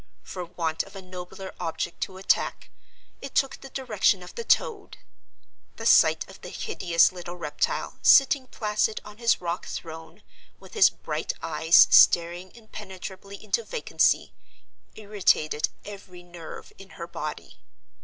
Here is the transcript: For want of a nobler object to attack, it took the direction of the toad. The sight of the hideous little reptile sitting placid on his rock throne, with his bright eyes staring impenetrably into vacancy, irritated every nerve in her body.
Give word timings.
For 0.23 0.43
want 0.43 0.81
of 0.81 0.95
a 0.95 1.01
nobler 1.03 1.53
object 1.59 2.01
to 2.01 2.17
attack, 2.17 2.71
it 3.21 3.35
took 3.35 3.61
the 3.61 3.69
direction 3.69 4.23
of 4.23 4.33
the 4.33 4.43
toad. 4.43 4.97
The 5.75 5.85
sight 5.85 6.27
of 6.27 6.41
the 6.41 6.49
hideous 6.49 7.11
little 7.11 7.35
reptile 7.35 7.99
sitting 8.01 8.47
placid 8.47 8.99
on 9.05 9.19
his 9.19 9.39
rock 9.41 9.67
throne, 9.67 10.23
with 10.59 10.73
his 10.73 10.89
bright 10.89 11.33
eyes 11.43 11.85
staring 11.91 12.51
impenetrably 12.55 13.35
into 13.43 13.63
vacancy, 13.63 14.33
irritated 14.95 15.69
every 15.85 16.23
nerve 16.23 16.73
in 16.79 16.97
her 16.97 17.05
body. 17.05 17.59